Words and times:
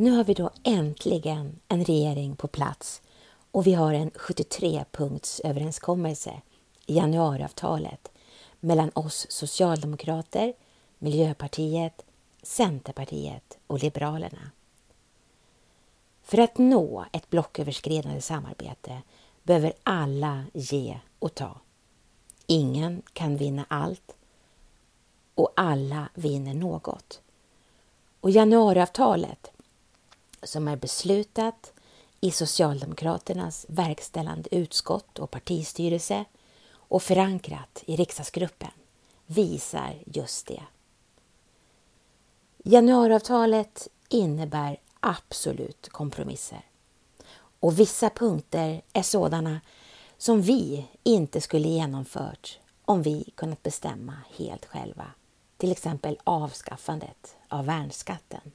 Nu 0.00 0.10
har 0.10 0.24
vi 0.24 0.34
då 0.34 0.50
äntligen 0.62 1.60
en 1.68 1.84
regering 1.84 2.36
på 2.36 2.48
plats 2.48 3.02
och 3.50 3.66
vi 3.66 3.74
har 3.74 3.94
en 3.94 4.10
73-punktsöverenskommelse 4.10 6.40
i 6.86 6.96
januariavtalet 6.96 8.10
mellan 8.60 8.90
oss 8.94 9.26
socialdemokrater, 9.30 10.54
Miljöpartiet, 10.98 12.04
Centerpartiet 12.42 13.58
och 13.66 13.82
Liberalerna. 13.82 14.50
För 16.22 16.38
att 16.38 16.58
nå 16.58 17.04
ett 17.12 17.30
blocköverskridande 17.30 18.20
samarbete 18.20 19.02
behöver 19.42 19.72
alla 19.82 20.44
ge 20.54 20.98
och 21.18 21.34
ta. 21.34 21.60
Ingen 22.46 23.02
kan 23.12 23.36
vinna 23.36 23.64
allt 23.68 24.16
och 25.34 25.52
alla 25.56 26.08
vinner 26.14 26.54
något. 26.54 27.20
Och 28.20 28.30
januariavtalet 28.30 29.52
som 30.42 30.68
är 30.68 30.76
beslutat 30.76 31.72
i 32.20 32.30
Socialdemokraternas 32.30 33.66
verkställande 33.68 34.54
utskott 34.54 35.18
och 35.18 35.30
partistyrelse 35.30 36.24
och 36.72 37.02
förankrat 37.02 37.82
i 37.86 37.96
riksdagsgruppen 37.96 38.70
visar 39.26 40.02
just 40.06 40.46
det. 40.46 40.62
Januariavtalet 42.64 43.88
innebär 44.08 44.80
absolut 45.00 45.88
kompromisser 45.88 46.62
och 47.60 47.78
vissa 47.78 48.10
punkter 48.10 48.82
är 48.92 49.02
sådana 49.02 49.60
som 50.18 50.42
vi 50.42 50.86
inte 51.02 51.40
skulle 51.40 51.68
genomfört 51.68 52.58
om 52.84 53.02
vi 53.02 53.32
kunnat 53.34 53.62
bestämma 53.62 54.16
helt 54.36 54.66
själva. 54.66 55.06
Till 55.56 55.72
exempel 55.72 56.18
avskaffandet 56.24 57.36
av 57.48 57.66
värnskatten. 57.66 58.52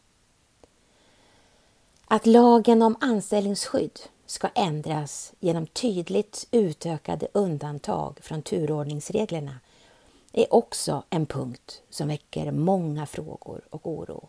Att 2.16 2.26
lagen 2.26 2.82
om 2.82 2.98
anställningsskydd 3.02 4.00
ska 4.26 4.48
ändras 4.48 5.34
genom 5.40 5.68
tydligt 5.68 6.48
utökade 6.52 7.28
undantag 7.34 8.20
från 8.22 8.42
turordningsreglerna 8.42 9.60
är 10.32 10.54
också 10.54 11.04
en 11.10 11.26
punkt 11.26 11.82
som 11.90 12.08
väcker 12.08 12.52
många 12.52 13.06
frågor 13.06 13.62
och 13.70 13.88
oro. 13.88 14.28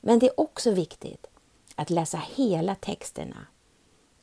Men 0.00 0.18
det 0.18 0.26
är 0.26 0.40
också 0.40 0.70
viktigt 0.70 1.26
att 1.74 1.90
läsa 1.90 2.22
hela 2.34 2.74
texterna, 2.74 3.46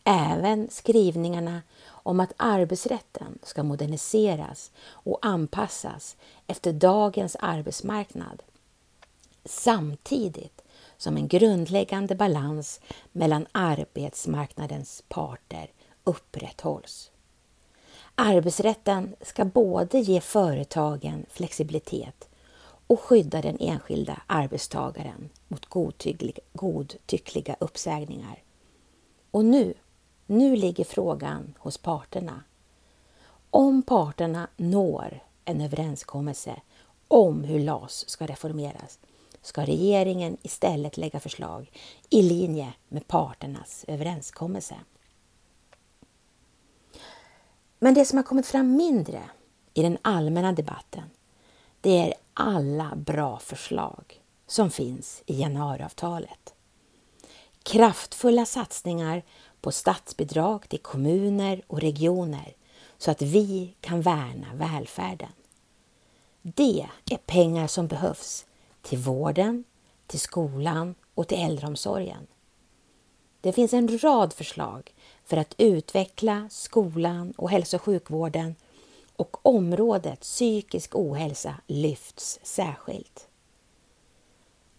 även 0.04 0.70
skrivningarna 0.70 1.62
om 1.88 2.20
att 2.20 2.34
arbetsrätten 2.38 3.40
ska 3.44 3.64
moderniseras 3.64 4.72
och 4.88 5.20
anpassas 5.22 6.18
efter 6.48 6.74
dagens 6.74 7.36
arbetsmarknad 7.40 8.44
samtidigt 9.46 10.61
som 11.02 11.18
en 11.18 11.28
grundläggande 11.28 12.16
balans 12.16 12.80
mellan 13.12 13.48
arbetsmarknadens 13.52 15.04
parter 15.08 15.72
upprätthålls. 16.04 17.12
Arbetsrätten 18.16 19.16
ska 19.22 19.46
både 19.46 20.00
ge 20.00 20.22
företagen 20.22 21.26
flexibilitet 21.30 22.30
och 22.88 23.00
skydda 23.00 23.42
den 23.42 23.58
enskilda 23.60 24.22
arbetstagaren 24.28 25.30
mot 25.48 25.66
godtyckliga, 26.54 27.56
uppsägningar. 27.60 28.44
Och 29.32 29.46
nu, 29.46 29.74
nu 30.26 30.56
ligger 30.56 30.84
frågan 30.84 31.54
hos 31.58 31.78
parterna. 31.78 32.44
Om 33.50 33.82
parterna 33.82 34.48
når 34.58 35.24
en 35.46 35.62
överenskommelse 35.62 36.62
om 37.08 37.44
hur 37.44 37.60
LAS 37.60 38.10
ska 38.10 38.26
reformeras 38.26 39.00
ska 39.42 39.66
regeringen 39.66 40.38
istället 40.42 40.98
lägga 40.98 41.20
förslag 41.20 41.72
i 42.10 42.22
linje 42.22 42.74
med 42.88 43.08
parternas 43.08 43.86
överenskommelse. 43.88 44.76
Men 47.80 47.94
det 47.94 48.06
som 48.06 48.18
har 48.18 48.24
kommit 48.24 48.48
fram 48.48 48.76
mindre 48.76 49.22
i 49.74 49.82
den 49.82 49.98
allmänna 50.02 50.52
debatten 50.52 51.10
det 51.82 52.00
är 52.00 52.14
alla 52.34 52.94
bra 52.96 53.40
förslag 53.40 54.22
som 54.48 54.72
finns 54.72 55.24
i 55.26 55.42
januariavtalet. 55.42 56.54
Kraftfulla 57.64 58.46
satsningar 58.46 59.24
på 59.62 59.72
statsbidrag 59.72 60.70
till 60.70 60.80
kommuner 60.80 61.62
och 61.68 61.82
regioner 61.82 62.56
så 62.98 63.12
att 63.12 63.22
vi 63.22 63.76
kan 63.82 64.02
värna 64.02 64.48
välfärden. 64.54 65.32
Det 66.42 66.88
är 67.12 67.18
pengar 67.18 67.68
som 67.68 67.88
behövs 67.88 68.46
till 68.82 68.98
vården, 68.98 69.64
till 70.08 70.20
skolan 70.20 70.96
och 71.16 71.28
till 71.28 71.38
äldreomsorgen. 71.46 72.28
Det 73.42 73.54
finns 73.54 73.74
en 73.74 73.98
rad 73.98 74.34
förslag 74.34 74.94
för 75.26 75.38
att 75.38 75.56
utveckla 75.58 76.48
skolan 76.52 77.34
och 77.38 77.50
hälso 77.50 77.78
och 77.78 77.82
sjukvården 77.82 78.56
och 79.16 79.46
området 79.46 80.20
psykisk 80.20 80.96
ohälsa 80.96 81.56
lyfts 81.68 82.40
särskilt. 82.44 83.28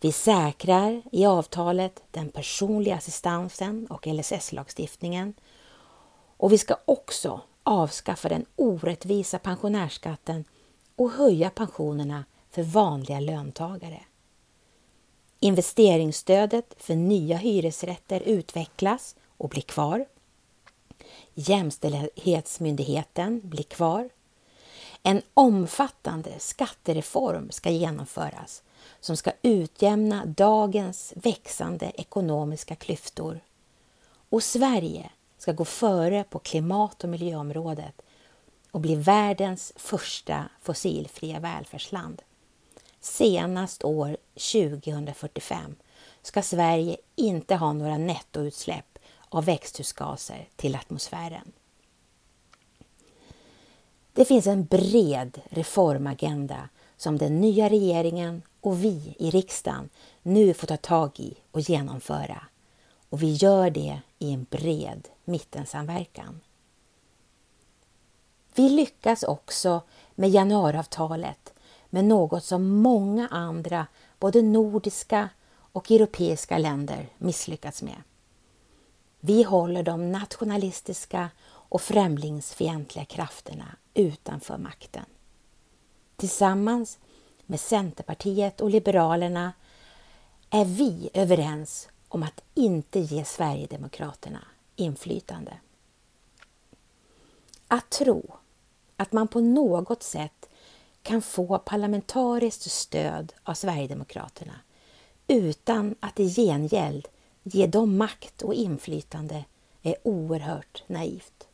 Vi 0.01 0.13
säkrar 0.13 1.03
i 1.13 1.27
avtalet 1.27 2.03
den 2.11 2.31
personliga 2.31 2.97
assistansen 2.97 3.87
och 3.87 4.07
LSS-lagstiftningen 4.07 5.35
och 6.37 6.53
vi 6.53 6.59
ska 6.59 6.77
också 6.85 7.41
avskaffa 7.63 8.29
den 8.29 8.47
orättvisa 8.57 9.39
pensionärsskatten 9.39 10.45
och 10.97 11.11
höja 11.11 11.51
pensionerna 11.51 12.25
för 12.53 12.63
vanliga 12.63 13.21
löntagare. 13.21 14.01
Investeringsstödet 15.41 16.75
för 16.79 16.95
nya 16.95 17.37
hyresrätter 17.37 18.21
utvecklas 18.21 19.17
och 19.37 19.49
blir 19.49 19.63
kvar. 19.63 20.07
Jämställdhetsmyndigheten 21.35 23.41
blir 23.45 23.65
kvar. 23.65 24.09
En 25.03 25.23
omfattande 25.35 26.31
skattereform 26.39 27.51
ska 27.51 27.71
genomföras 27.71 28.63
som 29.01 29.17
ska 29.17 29.33
utjämna 29.43 30.27
dagens 30.27 31.13
växande 31.17 31.93
ekonomiska 31.95 32.75
klyftor. 32.75 33.41
Och 34.31 34.43
Sverige 34.43 35.11
ska 35.39 35.53
gå 35.53 35.65
före 35.65 36.25
på 36.25 36.39
klimat 36.39 37.05
och 37.05 37.11
miljöområdet 37.11 38.03
och 38.71 38.81
bli 38.81 38.95
världens 38.95 39.73
första 39.77 40.45
fossilfria 40.63 41.41
välfärdsland. 41.41 42.23
Senast 43.05 43.85
år 43.85 44.17
2045 44.35 45.77
ska 46.23 46.43
Sverige 46.43 46.97
inte 47.17 47.55
ha 47.55 47.73
några 47.73 47.99
nettoutsläpp 47.99 48.99
av 49.29 49.45
växthusgaser 49.45 50.49
till 50.57 50.77
atmosfären. 50.77 51.53
Det 54.13 54.25
finns 54.25 54.47
en 54.47 54.65
bred 54.65 55.41
reformagenda 55.51 56.69
som 56.97 57.19
den 57.19 57.41
nya 57.41 57.69
regeringen 57.69 58.43
och 58.61 58.85
vi 58.85 59.17
i 59.19 59.31
riksdagen 59.31 59.89
nu 60.23 60.55
får 60.55 60.67
ta 60.67 60.77
tag 60.77 61.21
i 61.21 61.35
och 61.51 61.61
genomföra. 61.61 62.43
Och 63.09 63.23
vi 63.23 63.33
gör 63.33 63.71
det 63.71 64.01
i 64.19 64.33
en 64.33 64.47
bred 64.51 65.09
mittensamverkan. 65.25 66.41
Vi 68.55 68.69
lyckas 68.69 69.23
också 69.23 69.83
med 70.15 70.31
januariavtalet 70.31 71.52
med 71.95 72.05
något 72.05 72.45
som 72.45 72.69
många 72.69 73.29
andra, 73.29 73.87
både 74.19 74.43
nordiska 74.43 75.29
och 75.73 75.91
europeiska 75.91 76.59
länder 76.59 77.09
misslyckats 77.19 77.83
med. 77.83 78.03
Vi 79.21 79.43
håller 79.43 79.83
de 79.83 80.13
nationalistiska 80.13 81.31
och 81.45 81.81
främlingsfientliga 81.81 83.05
krafterna 83.05 83.77
utanför 83.95 84.59
makten. 84.59 85.05
Tillsammans 86.17 86.99
med 87.47 87.61
Centerpartiet 87.61 88.61
och 88.61 88.71
Liberalerna 88.71 89.53
är 90.51 90.65
vi 90.65 91.11
överens 91.15 91.89
om 92.09 92.23
att 92.23 92.43
inte 92.55 93.01
ge 93.01 93.25
Sverigedemokraterna 93.25 94.45
inflytande. 94.77 95.59
Att 97.69 97.91
tro 97.91 98.35
att 98.97 99.13
man 99.13 99.29
på 99.29 99.41
något 99.41 100.03
sätt 100.03 100.49
kan 101.03 101.23
få 101.23 101.59
parlamentariskt 101.59 102.71
stöd 102.71 103.33
av 103.43 103.55
Sverigedemokraterna 103.55 104.55
utan 105.27 105.95
att 106.01 106.21
i 106.21 106.29
gengäld 106.29 107.09
ge 107.43 107.67
dem 107.67 107.97
makt 107.97 108.43
och 108.43 108.55
inflytande 108.55 109.45
är 109.83 109.97
oerhört 110.03 110.83
naivt. 110.87 111.49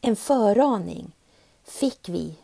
En 0.00 0.16
föraning 0.16 1.16
fick 1.64 2.08
vi 2.08 2.34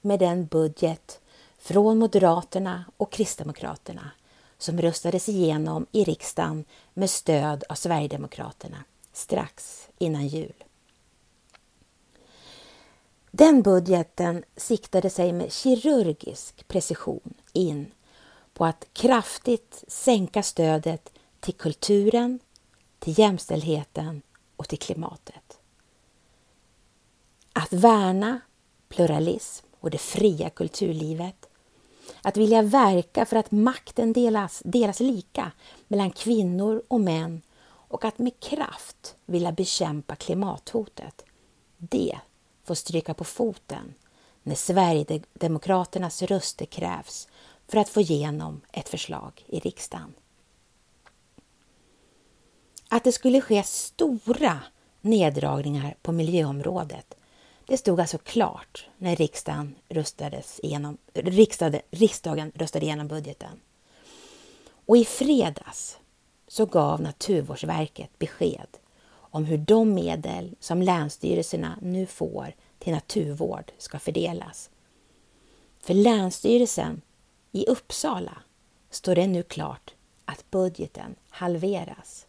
med 0.00 0.18
den 0.18 0.46
budget 0.46 1.20
från 1.58 1.98
Moderaterna 1.98 2.84
och 2.96 3.12
Kristdemokraterna 3.12 4.10
som 4.58 4.80
röstades 4.80 5.28
igenom 5.28 5.86
i 5.92 6.04
riksdagen 6.04 6.64
med 6.94 7.10
stöd 7.10 7.64
av 7.68 7.74
Sverigedemokraterna 7.74 8.84
strax 9.12 9.88
innan 9.98 10.26
jul. 10.26 10.64
Den 13.36 13.62
budgeten 13.62 14.44
siktade 14.56 15.10
sig 15.10 15.32
med 15.32 15.52
kirurgisk 15.52 16.68
precision 16.68 17.34
in 17.52 17.92
på 18.52 18.64
att 18.64 18.86
kraftigt 18.92 19.84
sänka 19.88 20.42
stödet 20.42 21.12
till 21.40 21.54
kulturen, 21.54 22.38
till 22.98 23.18
jämställdheten 23.18 24.22
och 24.56 24.68
till 24.68 24.78
klimatet. 24.78 25.58
Att 27.52 27.72
värna 27.72 28.40
pluralism 28.88 29.66
och 29.80 29.90
det 29.90 29.98
fria 29.98 30.50
kulturlivet. 30.50 31.48
Att 32.22 32.36
vilja 32.36 32.62
verka 32.62 33.26
för 33.26 33.36
att 33.36 33.50
makten 33.50 34.12
delas, 34.12 34.62
delas 34.64 35.00
lika 35.00 35.52
mellan 35.88 36.10
kvinnor 36.10 36.82
och 36.88 37.00
män 37.00 37.42
och 37.66 38.04
att 38.04 38.18
med 38.18 38.40
kraft 38.40 39.16
vilja 39.26 39.52
bekämpa 39.52 40.16
klimathotet. 40.16 41.24
Det 41.76 42.18
får 42.64 42.74
stryka 42.74 43.14
på 43.14 43.24
foten 43.24 43.94
när 44.42 44.54
Sverigedemokraternas 44.54 46.22
röster 46.22 46.66
krävs 46.66 47.28
för 47.68 47.78
att 47.78 47.88
få 47.88 48.00
igenom 48.00 48.60
ett 48.72 48.88
förslag 48.88 49.44
i 49.46 49.58
riksdagen. 49.58 50.14
Att 52.88 53.04
det 53.04 53.12
skulle 53.12 53.40
ske 53.40 53.62
stora 53.62 54.60
neddragningar 55.00 55.96
på 56.02 56.12
miljöområdet 56.12 57.14
det 57.66 57.76
stod 57.76 58.00
alltså 58.00 58.18
klart 58.18 58.86
när 58.98 59.16
riksdagen, 59.16 59.74
röstades 59.88 60.60
igenom, 60.62 60.98
riksdagen, 61.14 61.80
riksdagen 61.90 62.52
röstade 62.54 62.84
igenom 62.86 63.08
budgeten. 63.08 63.60
Och 64.86 64.96
i 64.96 65.04
fredags 65.04 65.98
så 66.48 66.66
gav 66.66 67.00
Naturvårdsverket 67.00 68.18
besked 68.18 68.68
om 69.34 69.44
hur 69.44 69.58
de 69.58 69.94
medel 69.94 70.56
som 70.60 70.82
länsstyrelserna 70.82 71.78
nu 71.82 72.06
får 72.06 72.54
till 72.78 72.92
naturvård 72.92 73.72
ska 73.78 73.98
fördelas. 73.98 74.70
För 75.80 75.94
Länsstyrelsen 75.94 77.00
i 77.52 77.66
Uppsala 77.66 78.38
står 78.90 79.14
det 79.14 79.26
nu 79.26 79.42
klart 79.42 79.94
att 80.24 80.50
budgeten 80.50 81.14
halveras. 81.28 82.26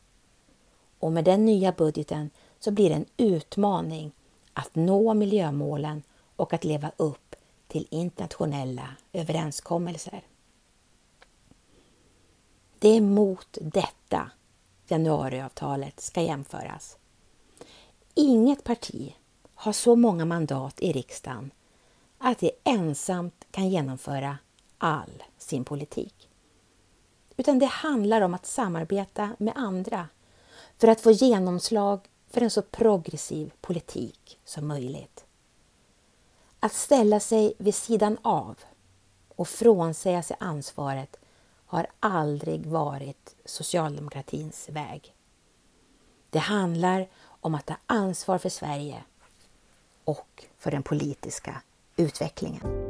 Och 0.99 1.11
med 1.11 1.25
den 1.25 1.45
nya 1.45 1.71
budgeten 1.71 2.29
så 2.59 2.71
blir 2.71 2.89
det 2.89 2.95
en 2.95 3.05
utmaning 3.17 4.11
att 4.53 4.75
nå 4.75 5.13
miljömålen 5.13 6.03
och 6.35 6.53
att 6.53 6.63
leva 6.63 6.91
upp 6.97 7.35
till 7.67 7.87
internationella 7.89 8.89
överenskommelser. 9.13 10.21
Det 12.79 12.89
är 12.89 13.01
mot 13.01 13.57
detta 13.61 14.31
januariavtalet 14.87 15.99
ska 15.99 16.21
jämföras. 16.21 16.97
Inget 18.13 18.63
parti 18.63 19.15
har 19.55 19.73
så 19.73 19.95
många 19.95 20.25
mandat 20.25 20.79
i 20.79 20.91
riksdagen 20.91 21.51
att 22.17 22.39
det 22.39 22.51
ensamt 22.63 23.45
kan 23.51 23.69
genomföra 23.69 24.37
all 24.77 25.23
sin 25.37 25.63
politik. 25.63 26.29
Utan 27.37 27.59
det 27.59 27.65
handlar 27.65 28.21
om 28.21 28.33
att 28.33 28.45
samarbeta 28.45 29.35
med 29.39 29.53
andra 29.55 30.07
för 30.77 30.87
att 30.87 31.01
få 31.01 31.11
genomslag 31.11 31.99
för 32.29 32.41
en 32.41 32.49
så 32.49 32.61
progressiv 32.61 33.51
politik 33.61 34.39
som 34.45 34.67
möjligt. 34.67 35.25
Att 36.59 36.73
ställa 36.73 37.19
sig 37.19 37.53
vid 37.57 37.75
sidan 37.75 38.17
av 38.21 38.59
och 39.35 39.47
frånsäga 39.47 40.23
sig 40.23 40.37
ansvaret 40.39 41.17
har 41.65 41.87
aldrig 41.99 42.65
varit 42.65 43.35
socialdemokratins 43.45 44.69
väg. 44.69 45.15
Det 46.29 46.39
handlar 46.39 47.07
om 47.25 47.55
att 47.55 47.65
ta 47.65 47.75
ansvar 47.85 48.37
för 48.37 48.49
Sverige 48.49 49.03
och 50.03 50.45
för 50.57 50.71
den 50.71 50.83
politiska 50.83 51.61
utvecklingen. 51.97 52.84